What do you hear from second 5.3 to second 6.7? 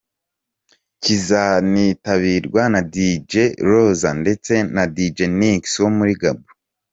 Nix wo muri Gabon.